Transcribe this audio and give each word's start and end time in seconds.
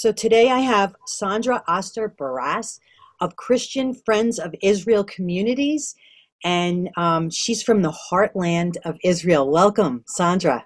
So 0.00 0.12
today 0.12 0.48
I 0.48 0.60
have 0.60 0.94
Sondra 1.06 1.60
Oster 1.68 2.08
Baras 2.08 2.80
of 3.20 3.36
Christian 3.36 3.92
Friends 3.92 4.38
of 4.38 4.54
Israel 4.62 5.04
Communities, 5.04 5.94
and 6.42 6.88
um, 6.96 7.28
she's 7.28 7.62
from 7.62 7.82
the 7.82 7.94
heartland 8.10 8.78
of 8.86 8.96
Israel. 9.04 9.50
Welcome, 9.50 10.06
Sondra. 10.18 10.62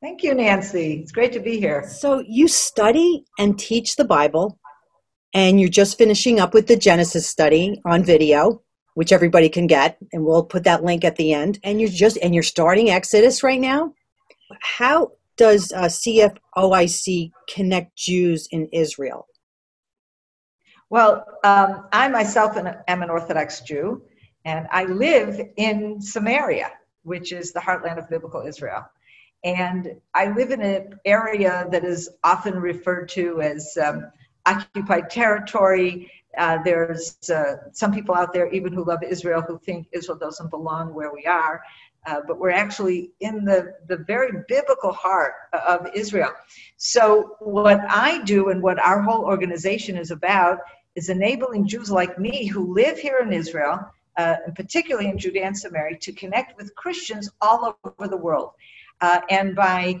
Thank 0.00 0.22
you, 0.22 0.32
Nancy. 0.32 1.00
It's 1.02 1.10
great 1.10 1.32
to 1.32 1.40
be 1.40 1.58
here. 1.58 1.88
So 1.88 2.22
you 2.28 2.46
study 2.46 3.24
and 3.36 3.58
teach 3.58 3.96
the 3.96 4.04
Bible, 4.04 4.60
and 5.34 5.58
you're 5.58 5.68
just 5.68 5.98
finishing 5.98 6.38
up 6.38 6.54
with 6.54 6.68
the 6.68 6.76
Genesis 6.76 7.26
study 7.26 7.82
on 7.84 8.04
video, 8.04 8.62
which 8.94 9.10
everybody 9.10 9.48
can 9.48 9.66
get, 9.66 9.98
and 10.12 10.24
we'll 10.24 10.44
put 10.44 10.62
that 10.62 10.84
link 10.84 11.04
at 11.04 11.16
the 11.16 11.32
end. 11.32 11.58
And 11.64 11.80
you're 11.80 11.90
just 11.90 12.16
and 12.18 12.32
you're 12.32 12.44
starting 12.44 12.90
Exodus 12.90 13.42
right 13.42 13.60
now. 13.60 13.92
How 14.60 15.10
does 15.38 15.72
uh, 15.72 15.84
CFOIC 15.84 17.30
connect 17.48 17.96
Jews 17.96 18.48
in 18.50 18.68
Israel? 18.72 19.26
Well, 20.90 21.24
um, 21.44 21.86
I 21.92 22.08
myself 22.08 22.56
am 22.56 23.02
an 23.02 23.10
Orthodox 23.10 23.60
Jew, 23.60 24.02
and 24.44 24.66
I 24.70 24.84
live 24.84 25.40
in 25.56 26.00
Samaria, 26.00 26.72
which 27.02 27.32
is 27.32 27.52
the 27.52 27.60
heartland 27.60 27.98
of 27.98 28.08
biblical 28.10 28.46
Israel. 28.46 28.84
And 29.44 29.92
I 30.14 30.32
live 30.32 30.50
in 30.50 30.60
an 30.60 30.98
area 31.04 31.68
that 31.70 31.84
is 31.84 32.08
often 32.24 32.58
referred 32.58 33.08
to 33.10 33.40
as 33.40 33.76
um, 33.82 34.10
occupied 34.46 35.10
territory. 35.10 36.10
Uh, 36.36 36.58
there's 36.64 37.16
uh, 37.30 37.56
some 37.72 37.92
people 37.92 38.14
out 38.14 38.32
there, 38.32 38.50
even 38.50 38.72
who 38.72 38.84
love 38.84 39.02
Israel, 39.02 39.42
who 39.42 39.58
think 39.58 39.86
Israel 39.92 40.18
doesn't 40.18 40.50
belong 40.50 40.92
where 40.94 41.12
we 41.12 41.24
are. 41.26 41.62
Uh, 42.08 42.22
but 42.26 42.38
we're 42.38 42.48
actually 42.64 43.10
in 43.20 43.44
the, 43.44 43.74
the 43.86 43.98
very 43.98 44.42
biblical 44.48 44.92
heart 44.92 45.34
of 45.52 45.88
Israel. 45.94 46.30
So, 46.78 47.36
what 47.40 47.80
I 47.86 48.22
do 48.22 48.48
and 48.48 48.62
what 48.62 48.78
our 48.78 49.02
whole 49.02 49.26
organization 49.26 49.94
is 49.98 50.10
about 50.10 50.60
is 50.94 51.10
enabling 51.10 51.68
Jews 51.68 51.90
like 51.90 52.18
me 52.18 52.46
who 52.46 52.72
live 52.72 52.98
here 52.98 53.18
in 53.18 53.30
Israel, 53.30 53.78
uh, 54.16 54.36
and 54.46 54.54
particularly 54.54 55.10
in 55.10 55.18
Judea 55.18 55.44
and 55.48 55.58
Samaria, 55.58 55.98
to 55.98 56.12
connect 56.12 56.56
with 56.56 56.74
Christians 56.76 57.28
all 57.42 57.76
over 57.84 58.08
the 58.08 58.16
world. 58.16 58.52
Uh, 59.02 59.20
and 59.28 59.54
by 59.54 60.00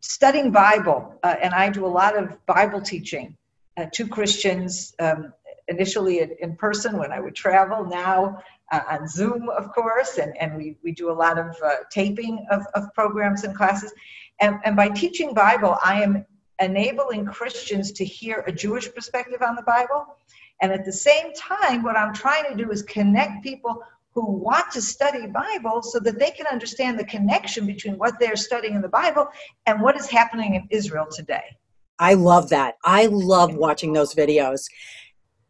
studying 0.00 0.50
Bible, 0.50 1.14
uh, 1.22 1.36
and 1.40 1.54
I 1.54 1.70
do 1.70 1.86
a 1.86 1.94
lot 2.02 2.18
of 2.18 2.44
Bible 2.46 2.80
teaching 2.80 3.36
uh, 3.76 3.86
to 3.92 4.08
Christians, 4.08 4.96
um, 4.98 5.32
initially 5.68 6.18
in, 6.22 6.32
in 6.40 6.56
person 6.56 6.98
when 6.98 7.12
I 7.12 7.20
would 7.20 7.36
travel, 7.36 7.84
now 7.84 8.42
uh, 8.72 8.80
on 8.90 9.08
Zoom, 9.08 9.48
of 9.48 9.72
course, 9.72 10.18
and, 10.18 10.36
and 10.38 10.56
we, 10.56 10.76
we 10.82 10.92
do 10.92 11.10
a 11.10 11.12
lot 11.12 11.38
of 11.38 11.56
uh, 11.64 11.76
taping 11.90 12.44
of, 12.50 12.62
of 12.74 12.92
programs 12.94 13.44
and 13.44 13.56
classes. 13.56 13.92
And, 14.40 14.58
and 14.64 14.76
by 14.76 14.88
teaching 14.88 15.34
Bible, 15.34 15.78
I 15.84 16.02
am 16.02 16.24
enabling 16.60 17.26
Christians 17.26 17.92
to 17.92 18.04
hear 18.04 18.44
a 18.46 18.52
Jewish 18.52 18.92
perspective 18.92 19.42
on 19.42 19.56
the 19.56 19.62
Bible. 19.62 20.06
And 20.60 20.72
at 20.72 20.84
the 20.84 20.92
same 20.92 21.32
time, 21.34 21.82
what 21.82 21.96
I'm 21.96 22.14
trying 22.14 22.44
to 22.50 22.56
do 22.56 22.70
is 22.70 22.82
connect 22.82 23.42
people 23.42 23.82
who 24.14 24.32
want 24.32 24.70
to 24.72 24.80
study 24.80 25.26
Bible 25.26 25.82
so 25.82 26.00
that 26.00 26.18
they 26.18 26.30
can 26.30 26.46
understand 26.46 26.98
the 26.98 27.04
connection 27.04 27.66
between 27.66 27.98
what 27.98 28.18
they're 28.18 28.36
studying 28.36 28.74
in 28.74 28.80
the 28.80 28.88
Bible 28.88 29.28
and 29.66 29.82
what 29.82 29.94
is 29.96 30.08
happening 30.08 30.54
in 30.54 30.66
Israel 30.70 31.06
today. 31.10 31.44
I 31.98 32.14
love 32.14 32.48
that. 32.48 32.76
I 32.84 33.06
love 33.06 33.54
watching 33.54 33.92
those 33.92 34.14
videos. 34.14 34.66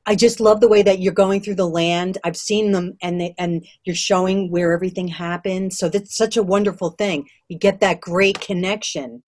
I 0.06 0.14
just 0.14 0.38
love 0.38 0.60
the 0.60 0.68
way 0.68 0.82
that 0.82 1.00
you're 1.00 1.12
going 1.12 1.40
through 1.40 1.56
the 1.56 1.68
land. 1.68 2.18
I've 2.22 2.36
seen 2.36 2.72
them, 2.72 2.96
and 3.02 3.20
they, 3.20 3.34
and 3.38 3.66
you're 3.84 3.96
showing 3.96 4.50
where 4.50 4.72
everything 4.72 5.08
happened. 5.08 5.72
So 5.72 5.88
that's 5.88 6.16
such 6.16 6.36
a 6.36 6.42
wonderful 6.42 6.90
thing. 6.90 7.28
You 7.48 7.58
get 7.58 7.80
that 7.80 8.00
great 8.00 8.40
connection. 8.40 9.22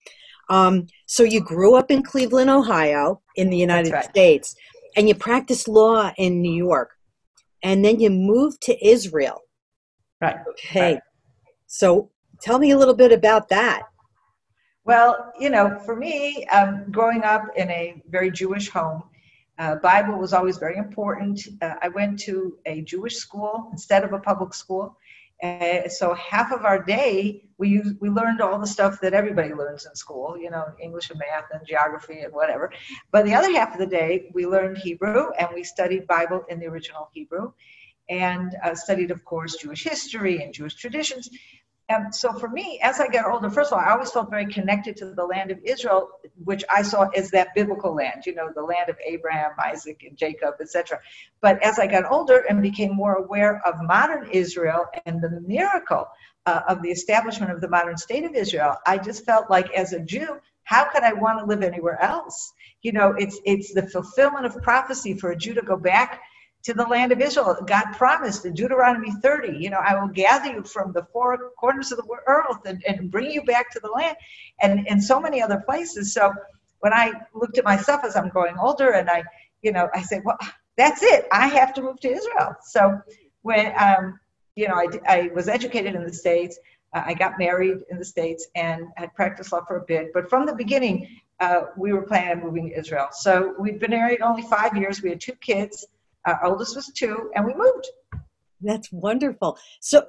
Um, 0.49 0.87
so 1.07 1.25
you 1.25 1.41
grew 1.41 1.75
up 1.75 1.91
in 1.91 2.03
Cleveland, 2.03 2.49
Ohio, 2.49 3.21
in 3.35 3.51
the 3.51 3.57
United 3.57 3.93
right. 3.93 4.05
States, 4.05 4.55
and 4.97 5.09
you 5.09 5.15
practiced 5.15 5.69
law 5.69 6.13
in 6.17 6.41
New 6.41 6.55
York, 6.55 6.91
and 7.63 7.85
then 7.85 8.01
you 8.01 8.11
moved 8.11 8.63
to 8.63 8.87
Israel. 8.87 9.43
Right. 10.21 10.37
Okay. 10.51 10.95
Right. 10.95 11.03
So 11.67 12.11
tell 12.41 12.59
me 12.59 12.71
a 12.71 12.79
little 12.79 12.95
bit 12.95 13.13
about 13.13 13.49
that. 13.49 13.83
Well, 14.85 15.33
you 15.39 15.51
know, 15.51 15.79
for 15.85 15.95
me, 15.95 16.47
um, 16.47 16.87
growing 16.91 17.23
up 17.23 17.43
in 17.57 17.69
a 17.71 18.03
very 18.09 18.31
Jewish 18.31 18.71
home, 18.71 19.03
uh, 19.59 19.77
Bible 19.77 20.19
was 20.19 20.33
always 20.33 20.59
very 20.59 20.77
important. 20.77 21.41
Uh, 21.61 21.75
I 21.83 21.89
went 21.89 22.19
to 22.21 22.59
a 22.67 22.83
Jewish 22.83 23.17
school 23.17 23.69
instead 23.73 24.05
of 24.05 24.13
a 24.13 24.19
public 24.19 24.55
school. 24.55 24.97
Uh, 25.43 25.89
so 25.89 26.15
half 26.15 26.51
of 26.51 26.65
our 26.65 26.83
day 26.83 27.45
we 27.59 27.81
we 28.01 28.09
learned 28.09 28.41
all 28.41 28.59
the 28.59 28.67
stuff 28.67 29.01
that 29.01 29.15
everybody 29.15 29.55
learns 29.55 29.87
in 29.87 29.95
school, 29.95 30.37
you 30.37 30.51
know, 30.51 30.65
English 30.81 31.11
and 31.11 31.19
math 31.21 31.45
and 31.53 31.65
geography 31.67 32.21
and 32.21 32.33
whatever. 32.33 32.73
But 33.13 33.25
the 33.25 33.35
other 33.35 33.53
half 33.53 33.73
of 33.73 33.79
the 33.79 33.87
day 33.87 34.31
we 34.35 34.47
learned 34.47 34.79
Hebrew 34.79 35.31
and 35.39 35.49
we 35.55 35.63
studied 35.63 36.09
Bible 36.09 36.45
in 36.49 36.59
the 36.59 36.67
original 36.67 37.09
Hebrew, 37.13 37.53
and 38.09 38.57
uh, 38.65 38.75
studied, 38.75 39.11
of 39.11 39.25
course, 39.25 39.57
Jewish 39.57 39.85
history 39.85 40.43
and 40.43 40.53
Jewish 40.53 40.75
traditions. 40.75 41.29
And 41.89 42.15
so 42.15 42.35
for 42.35 42.49
me, 42.49 42.81
as 42.83 43.01
I 43.01 43.09
got 43.09 43.27
older, 43.31 43.51
first 43.51 43.73
of 43.73 43.79
all, 43.79 43.85
I 43.87 43.93
always 43.93 44.11
felt 44.13 44.31
very 44.31 44.47
connected 44.53 44.99
to 44.99 45.15
the 45.15 45.25
land 45.25 45.53
of 45.53 45.61
Israel, 45.65 46.11
which 46.45 46.65
I 46.71 46.83
saw 46.83 47.09
as 47.17 47.31
that 47.33 47.55
biblical 47.55 47.95
land, 47.95 48.27
you 48.27 48.35
know, 48.35 48.51
the 48.55 48.65
land 48.65 48.91
of 48.91 48.99
Abraham, 49.07 49.53
Isaac, 49.65 50.05
and 50.09 50.19
Jacob, 50.19 50.57
etc. 50.61 51.01
But 51.43 51.63
as 51.63 51.79
I 51.79 51.87
got 51.87 52.11
older 52.11 52.45
and 52.51 52.63
became 52.63 52.95
more 52.97 53.15
aware 53.15 53.63
of 53.67 53.77
modern 53.83 54.31
Israel 54.33 54.87
and 55.07 55.23
the 55.23 55.43
miracle 55.47 56.09
uh, 56.47 56.63
of 56.69 56.83
the 56.83 56.91
establishment 56.91 57.53
of 57.53 57.63
the 57.63 57.71
modern 57.71 57.99
state 57.99 58.25
of 58.25 58.35
Israel, 58.35 58.77
I 58.87 58.99
just 58.99 59.25
felt 59.27 59.51
like 59.51 59.71
as 59.73 59.95
a 59.95 60.01
Jew, 60.01 60.39
how 60.65 60.91
could 60.91 61.05
I 61.05 61.15
want 61.15 61.41
to 61.41 61.47
live 61.47 61.63
anywhere 61.63 62.03
else? 62.03 62.53
You 62.83 62.93
know, 62.95 63.15
it's 63.19 63.41
it's 63.47 63.75
the 63.75 63.89
fulfillment 63.89 64.47
of 64.47 64.61
prophecy 64.65 65.15
for 65.15 65.31
a 65.33 65.37
Jew 65.37 65.55
to 65.55 65.63
go 65.63 65.79
back 65.79 66.23
to 66.65 66.75
the 66.75 66.85
land 66.85 67.13
of 67.13 67.21
Israel. 67.21 67.57
God 67.67 67.85
promised 67.93 68.45
in 68.45 68.55
Deuteronomy 68.55 69.13
30, 69.23 69.59
you 69.59 69.71
know, 69.71 69.79
I 69.79 69.99
will 70.01 70.09
gather 70.09 70.51
you 70.51 70.65
from 70.65 70.93
the 70.93 71.07
four 71.13 71.51
corners 71.59 71.93
of 71.93 71.99
the 71.99 72.17
earth 72.27 72.67
and, 72.67 72.83
and 72.87 73.11
bring 73.11 73.31
you 73.31 73.43
back 73.43 73.71
to 73.73 73.81
the 73.81 73.89
land 73.89 74.17
and 74.61 74.87
in 74.87 75.01
so 75.01 75.21
many 75.21 75.41
other 75.41 75.63
places. 75.65 76.13
So 76.13 76.33
when 76.81 76.93
I 76.93 77.13
looked 77.35 77.59
at 77.59 77.65
myself 77.65 78.05
as 78.05 78.17
I'm 78.17 78.29
growing 78.29 78.57
older 78.59 78.91
and 78.91 79.09
I, 79.09 79.25
you 79.63 79.73
know, 79.73 79.89
I 79.95 80.03
said, 80.03 80.23
well, 80.25 80.39
that's 80.77 81.03
it. 81.03 81.27
I 81.33 81.49
have 81.49 81.75
to 81.75 81.83
move 81.83 82.01
to 82.01 82.11
Israel. 82.11 82.55
So 82.63 83.01
when, 83.43 83.73
um, 83.79 84.19
you 84.57 84.69
know, 84.69 84.75
I, 84.75 84.87
I 85.07 85.31
was 85.35 85.49
educated 85.49 85.95
in 85.95 86.05
the 86.05 86.13
States, 86.13 86.59
uh, 86.95 87.03
I 87.05 87.15
got 87.15 87.39
married 87.39 87.79
in 87.91 87.99
the 87.99 88.05
States 88.05 88.49
and 88.55 88.87
had 88.97 89.15
practiced 89.15 89.53
law 89.53 89.65
for 89.67 89.77
a 89.77 89.85
bit. 89.85 90.13
But 90.13 90.31
from 90.31 90.47
the 90.47 90.55
beginning, 90.55 91.21
uh, 91.41 91.63
we 91.77 91.93
were 91.93 92.03
planning 92.03 92.39
on 92.39 92.45
moving 92.45 92.71
to 92.71 92.79
Israel. 92.79 93.09
So 93.13 93.55
we'd 93.59 93.79
been 93.79 93.91
married 93.91 94.23
only 94.23 94.43
five 94.43 94.77
years. 94.77 95.03
We 95.03 95.11
had 95.11 95.21
two 95.21 95.35
kids. 95.35 95.87
Our 96.29 96.45
oldest 96.45 96.77
was 96.77 96.91
two, 96.95 97.31
and 97.35 97.45
we 97.47 97.55
moved. 97.55 97.87
That's 98.61 98.91
wonderful. 98.93 99.59
So 99.81 100.07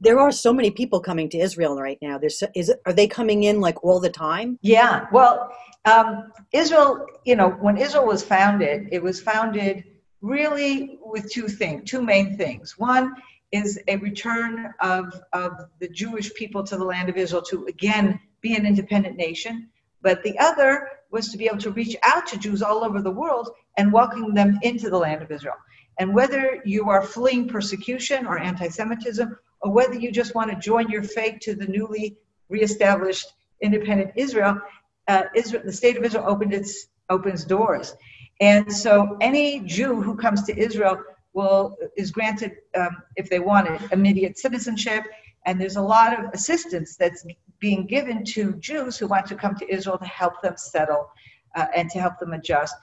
there 0.00 0.18
are 0.18 0.32
so 0.32 0.52
many 0.52 0.70
people 0.70 1.00
coming 1.00 1.28
to 1.30 1.38
Israel 1.38 1.80
right 1.80 1.98
now. 2.02 2.18
There's 2.18 2.42
is 2.54 2.72
are 2.86 2.92
they 2.92 3.06
coming 3.06 3.44
in 3.44 3.60
like 3.60 3.82
all 3.84 4.00
the 4.00 4.10
time? 4.10 4.58
Yeah. 4.62 5.06
Well, 5.12 5.50
um, 5.84 6.32
Israel, 6.52 7.06
you 7.24 7.36
know, 7.36 7.50
when 7.50 7.76
Israel 7.76 8.06
was 8.06 8.22
founded, 8.22 8.88
it 8.90 9.02
was 9.02 9.20
founded 9.20 9.84
really 10.20 10.98
with 11.04 11.30
two 11.30 11.48
things, 11.48 11.90
two 11.90 12.02
main 12.02 12.36
things. 12.36 12.78
One 12.78 13.14
is 13.52 13.78
a 13.88 13.96
return 13.96 14.74
of 14.80 15.22
of 15.32 15.52
the 15.80 15.88
Jewish 15.88 16.34
people 16.34 16.64
to 16.64 16.76
the 16.76 16.84
land 16.84 17.08
of 17.08 17.16
Israel 17.16 17.42
to 17.50 17.66
again 17.66 18.18
be 18.40 18.56
an 18.56 18.66
independent 18.66 19.16
nation. 19.16 19.68
But 20.02 20.22
the 20.22 20.38
other 20.38 20.88
was 21.14 21.30
to 21.30 21.38
be 21.38 21.46
able 21.46 21.58
to 21.58 21.70
reach 21.70 21.96
out 22.02 22.26
to 22.26 22.36
Jews 22.36 22.60
all 22.60 22.84
over 22.84 23.00
the 23.00 23.10
world 23.10 23.48
and 23.78 23.92
welcome 23.92 24.34
them 24.34 24.58
into 24.62 24.90
the 24.90 24.98
land 24.98 25.22
of 25.22 25.30
Israel. 25.30 25.54
And 25.98 26.12
whether 26.12 26.60
you 26.64 26.90
are 26.90 27.02
fleeing 27.02 27.46
persecution 27.48 28.26
or 28.26 28.36
anti 28.36 28.68
Semitism, 28.68 29.38
or 29.62 29.70
whether 29.70 29.94
you 29.94 30.10
just 30.10 30.34
want 30.34 30.50
to 30.50 30.56
join 30.58 30.90
your 30.90 31.04
faith 31.04 31.38
to 31.42 31.54
the 31.54 31.68
newly 31.68 32.16
reestablished 32.48 33.26
independent 33.62 34.10
Israel, 34.16 34.58
uh, 35.06 35.22
Israel 35.36 35.62
the 35.64 35.72
state 35.72 35.96
of 35.96 36.02
Israel 36.02 36.24
opened 36.26 36.52
its, 36.52 36.88
opens 37.08 37.44
doors. 37.44 37.94
And 38.40 38.70
so 38.72 39.16
any 39.20 39.60
Jew 39.60 40.02
who 40.02 40.16
comes 40.16 40.42
to 40.44 40.58
Israel 40.58 40.98
will 41.32 41.76
is 41.96 42.10
granted, 42.10 42.56
um, 42.76 42.96
if 43.14 43.30
they 43.30 43.38
want 43.38 43.68
it, 43.68 43.80
immediate 43.92 44.36
citizenship. 44.36 45.04
And 45.46 45.60
there's 45.60 45.76
a 45.76 45.82
lot 45.82 46.18
of 46.18 46.32
assistance 46.32 46.96
that's 46.96 47.24
being 47.64 47.86
given 47.86 48.22
to 48.22 48.42
Jews 48.56 48.98
who 48.98 49.06
want 49.06 49.26
to 49.28 49.34
come 49.34 49.54
to 49.56 49.66
Israel 49.76 49.96
to 49.96 50.04
help 50.04 50.34
them 50.42 50.54
settle 50.58 51.08
uh, 51.54 51.64
and 51.74 51.88
to 51.92 51.98
help 51.98 52.18
them 52.18 52.34
adjust. 52.34 52.74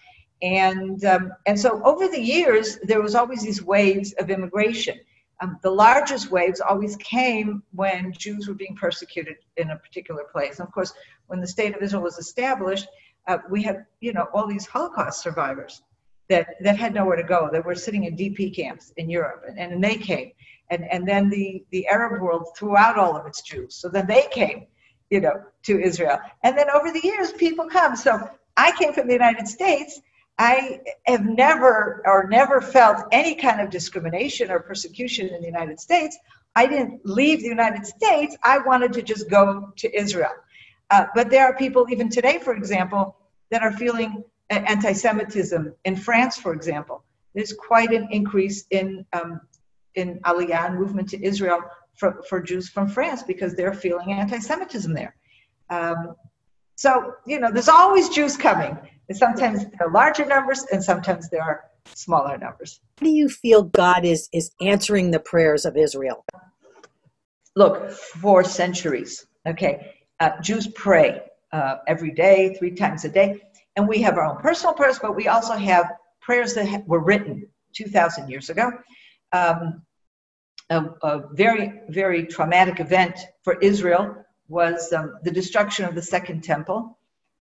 And 0.42 1.06
um, 1.06 1.32
and 1.46 1.60
so 1.60 1.70
over 1.84 2.08
the 2.08 2.24
years 2.36 2.80
there 2.90 3.00
was 3.00 3.14
always 3.14 3.44
these 3.44 3.62
waves 3.62 4.14
of 4.14 4.32
immigration. 4.32 4.98
Um, 5.40 5.60
the 5.62 5.70
largest 5.70 6.32
waves 6.32 6.60
always 6.62 6.96
came 6.98 7.62
when 7.82 8.12
jews 8.26 8.48
were 8.48 8.60
being 8.64 8.76
persecuted 8.76 9.36
in 9.58 9.70
a 9.70 9.78
particular 9.86 10.24
place. 10.36 10.58
And 10.58 10.68
of 10.68 10.74
course 10.74 10.94
when 11.28 11.40
the 11.42 11.52
state 11.56 11.76
of 11.76 11.82
israel 11.84 12.02
was 12.10 12.18
established 12.18 12.88
uh, 13.28 13.38
we 13.54 13.62
had 13.68 13.78
you 14.06 14.14
know 14.16 14.26
all 14.34 14.48
these 14.48 14.66
holocaust 14.66 15.22
survivors 15.22 15.74
that 16.32 16.46
that 16.66 16.76
had 16.84 16.96
nowhere 16.96 17.20
to 17.24 17.28
go. 17.36 17.42
That 17.54 17.64
were 17.68 17.76
sitting 17.86 18.06
in 18.06 18.14
dp 18.22 18.40
camps 18.60 18.86
in 19.02 19.06
europe 19.18 19.42
and, 19.48 19.58
and 19.74 19.84
they 19.88 19.98
came. 20.12 20.32
And 20.72 20.82
and 20.94 21.02
then 21.12 21.24
the 21.30 21.64
the 21.74 21.84
arab 21.96 22.14
world 22.26 22.44
threw 22.58 22.76
out 22.86 22.98
all 23.02 23.16
of 23.20 23.24
its 23.30 23.42
jews. 23.50 23.72
So 23.82 23.86
then 23.96 24.08
they 24.08 24.26
came 24.40 24.62
you 25.12 25.20
know, 25.20 25.44
to 25.64 25.80
Israel. 25.80 26.18
And 26.42 26.58
then 26.58 26.70
over 26.72 26.92
the 26.92 27.02
years, 27.04 27.32
people 27.34 27.68
come. 27.68 27.96
So 27.96 28.28
I 28.58 28.72
came 28.80 28.94
from 28.94 29.08
the 29.08 29.14
United 29.14 29.48
States. 29.48 30.02
I 30.40 30.80
have 31.06 31.26
never 31.26 32.02
or 32.06 32.28
never 32.28 32.62
felt 32.62 33.06
any 33.12 33.36
kind 33.36 33.62
of 33.62 33.70
discrimination 33.70 34.50
or 34.50 34.60
persecution 34.60 35.28
in 35.28 35.42
the 35.42 35.48
United 35.48 35.80
States. 35.80 36.18
I 36.56 36.66
didn't 36.66 37.02
leave 37.06 37.42
the 37.42 37.48
United 37.48 37.86
States. 37.86 38.36
I 38.42 38.60
wanted 38.60 38.94
to 38.94 39.02
just 39.04 39.30
go 39.30 39.72
to 39.76 39.96
Israel. 39.96 40.32
Uh, 40.90 41.06
but 41.14 41.30
there 41.30 41.46
are 41.46 41.56
people, 41.56 41.86
even 41.90 42.10
today, 42.10 42.40
for 42.40 42.56
example, 42.56 43.16
that 43.52 43.62
are 43.62 43.72
feeling 43.72 44.24
anti 44.50 44.94
Semitism. 44.94 45.74
In 45.86 45.96
France, 45.96 46.38
for 46.38 46.54
example, 46.54 47.04
there's 47.36 47.54
quite 47.54 47.92
an 47.92 48.08
increase 48.12 48.66
in, 48.72 49.06
um, 49.14 49.42
in 49.96 50.20
Aliyah 50.22 50.74
movement 50.74 51.10
to 51.10 51.24
Israel 51.24 51.62
for, 52.02 52.24
for 52.28 52.42
Jews 52.42 52.68
from 52.68 52.88
France 52.90 53.22
because 53.22 53.56
they're 53.56 53.76
feeling 53.76 54.12
anti 54.12 54.40
Semitism 54.40 54.92
there. 54.92 55.16
Um, 55.70 56.16
so, 56.76 57.14
you 57.28 57.40
know, 57.40 57.52
there's 57.52 57.70
always 57.70 58.10
Jews 58.10 58.36
coming. 58.36 58.76
And 59.08 59.16
sometimes 59.16 59.66
there 59.66 59.88
are 59.88 59.92
larger 59.92 60.26
numbers 60.26 60.66
and 60.72 60.84
sometimes 60.84 61.30
there 61.30 61.44
are 61.44 61.66
smaller 61.94 62.40
numbers. 62.40 62.80
How 62.98 63.06
do 63.06 63.12
you 63.12 63.30
feel 63.30 63.62
God 63.62 64.04
is, 64.04 64.30
is 64.34 64.50
answering 64.60 65.12
the 65.12 65.20
prayers 65.20 65.64
of 65.64 65.78
Israel? 65.78 66.26
Look, 67.56 67.92
for 67.92 68.44
centuries, 68.44 69.28
okay, 69.48 69.94
uh, 70.20 70.42
Jews 70.42 70.68
pray 70.70 71.22
uh, 71.52 71.76
every 71.88 72.14
day, 72.14 72.56
three 72.58 72.72
times 72.72 73.06
a 73.06 73.10
day. 73.10 73.40
And 73.76 73.88
we 73.88 74.02
have 74.02 74.18
our 74.18 74.26
own 74.26 74.38
personal 74.38 74.74
prayers, 74.74 74.98
but 75.00 75.16
we 75.16 75.28
also 75.28 75.54
have 75.54 75.86
prayers 76.20 76.56
that 76.56 76.88
were 76.88 77.04
written 77.04 77.46
2,000 77.74 78.28
years 78.28 78.50
ago. 78.50 78.72
Um, 79.34 79.84
a, 80.72 80.86
a, 81.04 81.28
very, 81.34 81.82
very 81.90 82.26
traumatic 82.26 82.80
event 82.80 83.18
for 83.44 83.60
Israel 83.60 84.16
was 84.48 84.92
um, 84.94 85.18
the 85.24 85.32
destruction 85.32 85.86
of 85.86 85.96
the 85.96 86.02
Second 86.02 86.44
Temple 86.44 86.98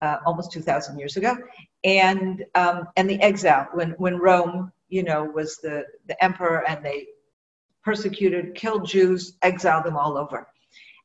uh, 0.02 0.18
almost 0.26 0.52
2,000 0.52 0.98
years 0.98 1.16
ago, 1.18 1.38
and, 1.84 2.44
um, 2.56 2.88
and 2.98 3.10
the 3.10 3.22
exile 3.22 3.68
when, 3.74 3.92
when 3.92 4.18
Rome, 4.18 4.72
you 4.90 5.04
know, 5.04 5.24
was 5.24 5.58
the, 5.58 5.86
the 6.08 6.22
emperor 6.24 6.68
and 6.68 6.84
they 6.84 7.08
persecuted, 7.84 8.56
killed 8.56 8.86
Jews, 8.86 9.38
exiled 9.44 9.86
them 9.86 9.98
all 9.98 10.18
over. 10.18 10.48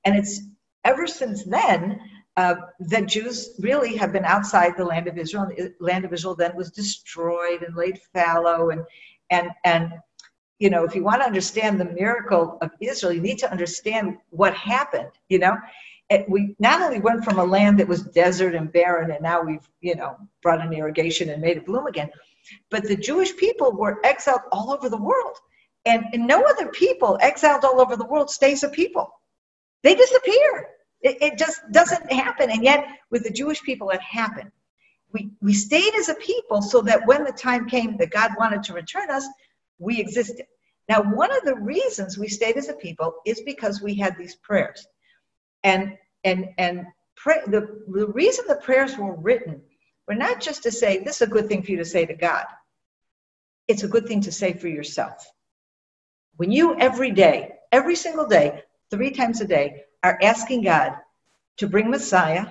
And 0.05 0.17
it's 0.17 0.41
ever 0.85 1.07
since 1.07 1.45
then 1.45 2.01
uh, 2.37 2.57
that 2.81 3.07
Jews 3.07 3.51
really 3.59 3.97
have 3.97 4.13
been 4.13 4.25
outside 4.25 4.77
the 4.77 4.85
land 4.85 5.09
of 5.09 5.19
Israel. 5.19 5.51
The 5.55 5.75
land 5.81 6.05
of 6.05 6.13
Israel 6.13 6.35
then 6.35 6.57
was 6.57 6.71
destroyed 6.71 7.63
and 7.63 7.77
laid 7.77 8.01
fallow. 8.15 8.71
And, 8.71 8.83
and, 9.31 9.51
and 9.65 9.93
you 10.59 10.71
know, 10.71 10.85
if 10.85 10.95
you 10.95 11.05
want 11.05 11.21
to 11.21 11.27
understand 11.27 11.81
the 11.81 11.85
miracle 11.85 12.59
of 12.63 12.71
Israel, 12.81 13.13
you 13.13 13.21
need 13.21 13.39
to 13.39 13.51
understand 13.51 14.17
what 14.31 14.55
happened, 14.55 15.11
you 15.29 15.39
know. 15.39 15.57
It, 16.09 16.25
we 16.29 16.55
not 16.61 16.81
only 16.83 17.01
went 17.01 17.25
from 17.25 17.39
a 17.39 17.45
land 17.45 17.81
that 17.81 17.89
was 17.89 18.03
desert 18.03 18.55
and 18.55 18.73
barren, 18.73 19.11
and 19.11 19.23
now 19.23 19.43
we've, 19.43 19.69
you 19.81 19.97
know, 19.97 20.17
brought 20.41 20.61
in 20.65 20.73
irrigation 20.73 21.31
and 21.31 21.43
made 21.43 21.57
it 21.57 21.67
bloom 21.67 21.87
again, 21.87 22.11
but 22.71 22.85
the 22.85 22.97
Jewish 22.97 23.37
people 23.37 23.73
were 23.73 23.99
exiled 24.05 24.43
all 24.53 24.73
over 24.73 24.89
the 24.89 24.97
world. 24.97 25.37
And, 25.85 26.05
and 26.13 26.27
no 26.27 26.43
other 26.45 26.69
people 26.69 27.19
exiled 27.21 27.65
all 27.65 27.81
over 27.81 27.97
the 27.97 28.07
world 28.07 28.31
stays 28.31 28.63
a 28.63 28.69
people. 28.69 29.11
They 29.83 29.95
disappear. 29.95 30.69
It, 31.03 31.19
it 31.21 31.39
just 31.39 31.61
doesn't 31.73 32.11
happen. 32.11 32.51
And 32.51 32.63
yet, 32.65 32.87
with 33.11 33.25
the 33.25 33.31
Jewish 33.31 33.63
people, 33.63 33.91
it 33.91 34.01
happened. 34.01 34.51
We, 35.13 35.31
we 35.41 35.55
stayed 35.55 35.95
as 35.95 36.09
a 36.09 36.15
people 36.15 36.63
so 36.63 36.83
that 36.83 37.07
when 37.07 37.25
the 37.25 37.33
time 37.33 37.69
came 37.69 37.97
that 37.99 38.11
God 38.11 38.33
wanted 38.39 38.63
to 38.65 38.75
return 38.75 39.11
us, 39.11 39.27
we 39.79 40.01
existed. 40.01 40.47
Now, 40.89 41.03
one 41.03 41.37
of 41.37 41.45
the 41.45 41.57
reasons 41.57 42.17
we 42.17 42.29
stayed 42.29 42.57
as 42.57 42.69
a 42.69 42.75
people 42.75 43.15
is 43.27 43.41
because 43.43 43.83
we 43.83 43.95
had 43.95 44.17
these 44.17 44.37
prayers. 44.37 44.87
And, 45.65 45.97
and, 46.25 46.49
and 46.59 46.87
pray, 47.17 47.41
the, 47.47 47.83
the 47.89 48.07
reason 48.09 48.45
the 48.47 48.57
prayers 48.57 48.97
were 48.97 49.17
written 49.17 49.61
were 50.07 50.15
not 50.15 50.41
just 50.41 50.63
to 50.63 50.71
say, 50.71 50.99
this 50.99 51.17
is 51.17 51.29
a 51.29 51.31
good 51.31 51.49
thing 51.49 51.63
for 51.63 51.73
you 51.73 51.79
to 51.79 51.85
say 51.85 52.07
to 52.07 52.15
God. 52.15 52.45
It's 53.67 53.83
a 53.83 53.89
good 53.89 54.07
thing 54.07 54.21
to 54.23 54.33
say 54.33 54.53
for 54.53 54.69
yourself. 54.69 55.27
When 56.37 56.53
you 56.53 56.79
every 56.79 57.11
day, 57.11 57.55
every 57.73 57.97
single 57.97 58.27
day, 58.27 58.63
three 58.91 59.11
times 59.11 59.41
a 59.41 59.47
day, 59.47 59.83
are 60.05 60.19
asking 60.23 60.63
God 60.63 60.93
to 61.57 61.67
bring 61.67 61.91
Messiah, 61.91 62.47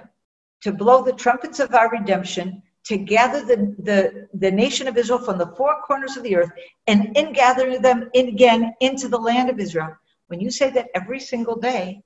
to 0.62 0.74
blow 0.74 1.04
the 1.04 1.14
trumpets 1.14 1.60
of 1.62 1.74
our 1.74 1.90
redemption, 1.90 2.62
to 2.86 2.98
gather 2.98 3.44
the, 3.44 3.76
the, 3.80 4.28
the 4.34 4.52
nation 4.52 4.88
of 4.88 4.98
Israel 4.98 5.20
from 5.20 5.38
the 5.38 5.48
four 5.48 5.82
corners 5.82 6.18
of 6.18 6.24
the 6.24 6.36
earth, 6.36 6.52
and 6.88 7.18
in 7.18 7.34
gathering 7.34 7.82
them 7.82 8.10
in 8.14 8.28
again 8.30 8.74
into 8.80 9.08
the 9.08 9.18
land 9.18 9.50
of 9.50 9.60
Israel. 9.60 9.96
When 10.28 10.40
you 10.40 10.52
say 10.52 10.70
that 10.72 10.90
every 10.96 11.20
single 11.20 11.56
day, 11.56 12.02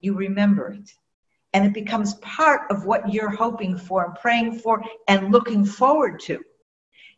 you 0.00 0.14
remember 0.14 0.72
it. 0.72 0.90
And 1.52 1.64
it 1.64 1.72
becomes 1.72 2.14
part 2.14 2.62
of 2.70 2.84
what 2.84 3.12
you're 3.12 3.30
hoping 3.30 3.78
for 3.78 4.04
and 4.04 4.14
praying 4.16 4.58
for 4.58 4.82
and 5.06 5.30
looking 5.30 5.64
forward 5.64 6.18
to. 6.20 6.40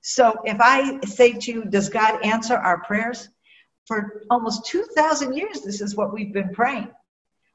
So 0.02 0.36
if 0.44 0.58
I 0.60 1.00
say 1.00 1.32
to 1.32 1.52
you, 1.52 1.64
does 1.64 1.88
God 1.88 2.24
answer 2.24 2.54
our 2.54 2.82
prayers? 2.84 3.28
For 3.86 4.22
almost 4.30 4.66
2,000 4.66 5.34
years, 5.34 5.62
this 5.62 5.80
is 5.80 5.96
what 5.96 6.12
we've 6.12 6.32
been 6.32 6.52
praying. 6.52 6.90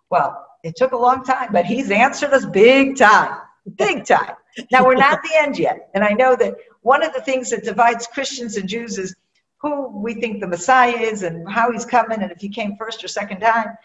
Well, 0.09 0.45
it 0.63 0.75
took 0.75 0.91
a 0.91 0.97
long 0.97 1.23
time, 1.23 1.49
but 1.51 1.65
he's 1.65 1.91
answered 1.91 2.33
us 2.33 2.45
big 2.45 2.97
time, 2.97 3.37
big 3.75 4.05
time. 4.05 4.35
Now, 4.71 4.85
we're 4.85 4.95
not 4.95 5.13
at 5.13 5.23
the 5.23 5.37
end 5.37 5.57
yet. 5.57 5.89
And 5.93 6.03
I 6.03 6.11
know 6.11 6.35
that 6.35 6.55
one 6.81 7.03
of 7.03 7.13
the 7.13 7.21
things 7.21 7.49
that 7.51 7.63
divides 7.63 8.07
Christians 8.07 8.57
and 8.57 8.67
Jews 8.67 8.97
is 8.97 9.15
who 9.61 9.87
we 9.89 10.15
think 10.15 10.41
the 10.41 10.47
Messiah 10.47 10.97
is 10.97 11.23
and 11.23 11.49
how 11.49 11.71
he's 11.71 11.85
coming 11.85 12.21
and 12.21 12.31
if 12.31 12.39
he 12.39 12.49
came 12.49 12.75
first 12.77 13.03
or 13.03 13.07
second 13.07 13.39
time. 13.39 13.77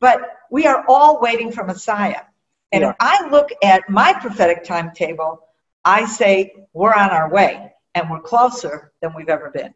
But 0.00 0.20
we 0.50 0.66
are 0.66 0.84
all 0.88 1.20
waiting 1.20 1.50
for 1.50 1.64
Messiah. 1.64 2.22
And 2.72 2.82
yeah. 2.82 2.90
if 2.90 2.96
I 3.00 3.28
look 3.28 3.50
at 3.62 3.88
my 3.88 4.12
prophetic 4.14 4.64
timetable, 4.64 5.40
I 5.84 6.04
say 6.06 6.66
we're 6.72 6.94
on 6.94 7.10
our 7.10 7.30
way 7.30 7.72
and 7.94 8.10
we're 8.10 8.20
closer 8.20 8.92
than 9.00 9.14
we've 9.14 9.28
ever 9.28 9.50
been. 9.50 9.74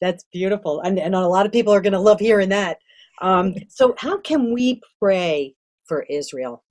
That's 0.00 0.24
beautiful. 0.32 0.80
And, 0.80 0.98
and 0.98 1.14
a 1.14 1.26
lot 1.26 1.46
of 1.46 1.52
people 1.52 1.72
are 1.72 1.80
going 1.80 1.92
to 1.92 2.00
love 2.00 2.20
hearing 2.20 2.48
that. 2.50 2.78
Um, 3.20 3.54
so, 3.68 3.94
how 3.98 4.18
can 4.18 4.52
we 4.52 4.80
pray 4.98 5.54
for 5.84 6.02
Israel? 6.02 6.64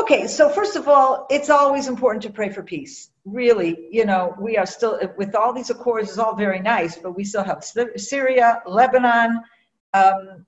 Okay, 0.00 0.26
so 0.26 0.48
first 0.48 0.76
of 0.76 0.88
all, 0.88 1.26
it's 1.28 1.50
always 1.50 1.86
important 1.86 2.22
to 2.22 2.30
pray 2.30 2.48
for 2.48 2.62
peace. 2.62 3.10
Really, 3.26 3.86
you 3.90 4.06
know, 4.06 4.34
we 4.40 4.56
are 4.56 4.64
still, 4.64 4.98
with 5.18 5.34
all 5.34 5.52
these 5.52 5.68
accords, 5.68 6.08
it's 6.08 6.18
all 6.18 6.34
very 6.34 6.58
nice, 6.58 6.96
but 6.96 7.14
we 7.14 7.22
still 7.22 7.44
have 7.44 7.62
Syria, 7.96 8.62
Lebanon, 8.64 9.42
um, 9.92 10.46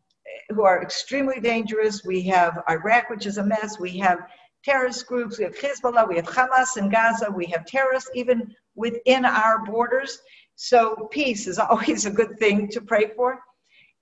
who 0.48 0.62
are 0.62 0.82
extremely 0.82 1.38
dangerous. 1.38 2.02
We 2.02 2.22
have 2.22 2.62
Iraq, 2.70 3.10
which 3.10 3.26
is 3.26 3.36
a 3.36 3.44
mess. 3.44 3.78
We 3.78 3.98
have 3.98 4.20
terrorist 4.64 5.06
groups. 5.06 5.36
We 5.36 5.44
have 5.44 5.54
Hezbollah. 5.54 6.08
We 6.08 6.16
have 6.16 6.26
Hamas 6.26 6.78
in 6.78 6.88
Gaza. 6.88 7.30
We 7.30 7.44
have 7.46 7.66
terrorists 7.66 8.10
even 8.14 8.54
within 8.74 9.26
our 9.26 9.66
borders. 9.66 10.18
So, 10.54 11.08
peace 11.10 11.46
is 11.46 11.58
always 11.70 12.06
a 12.06 12.10
good 12.10 12.38
thing 12.38 12.68
to 12.68 12.80
pray 12.80 13.10
for. 13.14 13.38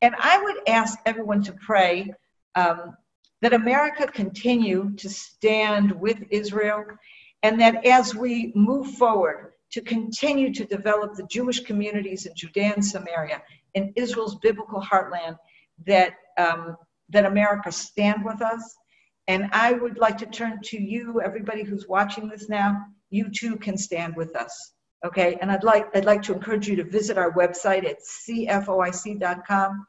And 0.00 0.14
I 0.16 0.40
would 0.40 0.68
ask 0.68 0.96
everyone 1.06 1.42
to 1.42 1.52
pray 1.54 2.14
um, 2.54 2.94
that 3.42 3.54
America 3.54 4.06
continue 4.06 4.94
to 4.96 5.08
stand 5.08 5.92
with 5.92 6.18
Israel 6.30 6.84
and 7.42 7.60
that 7.60 7.84
as 7.86 8.14
we 8.14 8.52
move 8.54 8.86
forward 8.94 9.52
to 9.72 9.80
continue 9.80 10.52
to 10.52 10.64
develop 10.64 11.14
the 11.14 11.26
Jewish 11.30 11.60
communities 11.60 12.26
in 12.26 12.34
Judea 12.34 12.74
and 12.74 12.84
Samaria, 12.84 13.42
in 13.74 13.92
Israel's 13.96 14.36
biblical 14.36 14.80
heartland, 14.80 15.36
that, 15.86 16.14
um, 16.38 16.76
that 17.08 17.24
America 17.24 17.72
stand 17.72 18.24
with 18.24 18.42
us. 18.42 18.76
And 19.28 19.48
I 19.52 19.72
would 19.72 19.96
like 19.96 20.18
to 20.18 20.26
turn 20.26 20.60
to 20.64 20.76
you, 20.80 21.20
everybody 21.20 21.62
who's 21.62 21.88
watching 21.88 22.28
this 22.28 22.48
now, 22.48 22.84
you 23.10 23.30
too 23.30 23.56
can 23.56 23.78
stand 23.78 24.16
with 24.16 24.34
us. 24.36 24.72
Okay, 25.04 25.38
and 25.40 25.50
I'd 25.50 25.64
like 25.64 25.86
I'd 25.96 26.04
like 26.04 26.20
to 26.22 26.34
encourage 26.34 26.68
you 26.68 26.76
to 26.76 26.84
visit 26.84 27.16
our 27.16 27.32
website 27.32 27.84
at 27.88 28.00
cfoic.com 28.00 29.86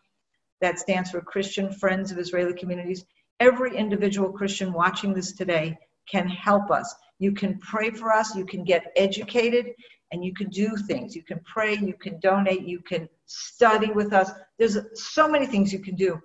that 0.61 0.79
stands 0.79 1.11
for 1.11 1.21
Christian 1.21 1.73
Friends 1.73 2.11
of 2.11 2.17
Israeli 2.17 2.53
Communities. 2.53 3.03
Every 3.41 3.75
individual 3.75 4.31
Christian 4.31 4.71
watching 4.71 5.15
this 5.15 5.31
today 5.31 5.75
can 6.07 6.27
help 6.27 6.69
us. 6.69 6.93
You 7.17 7.31
can 7.31 7.57
pray 7.57 7.89
for 7.89 8.13
us, 8.13 8.35
you 8.35 8.45
can 8.45 8.63
get 8.63 8.91
educated, 8.95 9.73
and 10.11 10.23
you 10.23 10.31
can 10.31 10.47
do 10.49 10.77
things. 10.77 11.15
You 11.15 11.23
can 11.23 11.41
pray, 11.43 11.75
you 11.75 11.95
can 11.95 12.19
donate, 12.19 12.61
you 12.61 12.81
can 12.81 13.09
study 13.25 13.91
with 13.91 14.13
us. 14.13 14.29
There's 14.59 14.77
so 14.93 15.27
many 15.27 15.47
things 15.47 15.73
you 15.73 15.79
can 15.79 15.95
do. 15.95 16.21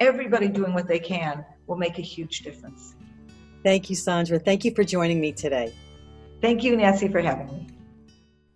Everybody 0.00 0.48
doing 0.48 0.74
what 0.74 0.88
they 0.88 0.98
can 0.98 1.44
will 1.68 1.76
make 1.76 1.98
a 1.98 2.02
huge 2.02 2.40
difference. 2.40 2.96
Thank 3.62 3.88
you, 3.88 3.94
Sondra. 3.94 4.44
Thank 4.44 4.64
you 4.64 4.74
for 4.74 4.82
joining 4.82 5.20
me 5.20 5.30
today. 5.30 5.72
Thank 6.40 6.64
you, 6.64 6.76
Nancy, 6.76 7.06
for 7.06 7.20
having 7.20 7.46
me. 7.46 7.68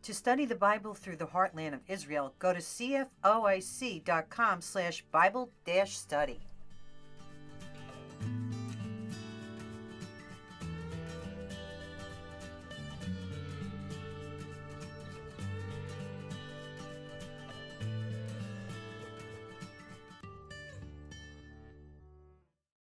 To 0.02 0.12
study 0.12 0.46
the 0.46 0.56
Bible 0.56 0.94
through 0.94 1.18
the 1.18 1.26
heartland 1.26 1.74
of 1.74 1.80
Israel, 1.86 2.34
go 2.40 2.52
to 2.52 2.58
cfoic.com 2.58 4.62
slash 4.62 5.04
Bible-study. 5.12 6.40